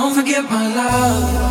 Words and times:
Don't 0.00 0.14
forget 0.14 0.44
my 0.48 0.64
love. 0.76 1.48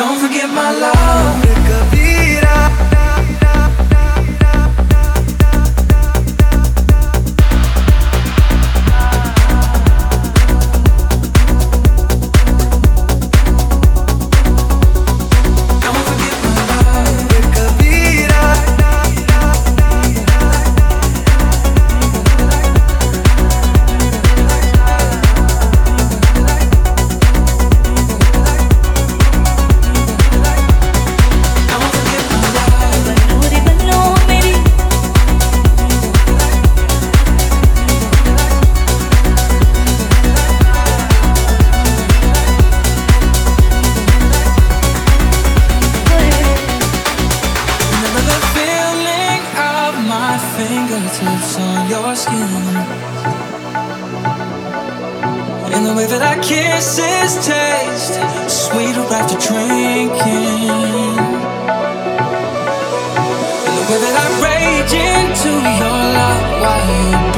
Don't 0.00 0.18
forget 0.18 0.48
my 0.48 0.72
love. 0.80 1.29
the 55.90 55.96
way 55.96 56.06
that 56.06 56.22
our 56.22 56.36
kisses 56.40 57.34
taste 57.44 58.14
sweeter 58.48 59.02
after 59.10 59.36
drinking, 59.38 60.70
and 63.66 63.74
the 63.76 63.84
way 63.90 63.98
that 63.98 64.14
I 64.22 64.26
rage 64.46 64.94
into 64.94 65.50
your 65.80 65.96
love 66.14 66.46
while 66.62 67.24
you. 67.24 67.29